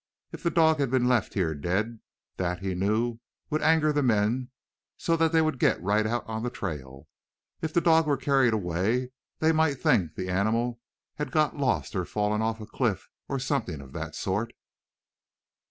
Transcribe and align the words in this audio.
If 0.31 0.41
the 0.41 0.49
dog 0.49 0.79
had 0.79 0.89
been 0.89 1.07
left 1.07 1.35
here 1.35 1.53
dead, 1.53 1.99
that, 2.37 2.57
he 2.57 2.73
knew, 2.73 3.19
would 3.51 3.61
anger 3.61 3.93
the 3.93 4.01
men 4.01 4.49
so 4.97 5.15
that 5.15 5.31
they 5.31 5.43
would 5.43 5.59
get 5.59 5.79
right 5.79 6.07
out 6.07 6.25
on 6.25 6.41
the 6.41 6.49
trail. 6.49 7.07
If 7.61 7.71
the 7.71 7.81
dog 7.81 8.07
were 8.07 8.17
carried 8.17 8.51
away 8.55 9.11
they 9.37 9.51
might 9.51 9.75
think 9.79 10.15
the 10.15 10.27
animal 10.29 10.79
had 11.17 11.29
got 11.29 11.55
lost 11.57 11.95
or 11.95 12.03
fallen 12.05 12.41
off 12.41 12.59
a 12.59 12.65
cliff, 12.65 13.09
or 13.29 13.37
something 13.37 13.79
of 13.79 13.93
the 13.93 14.09
sort." 14.13 14.53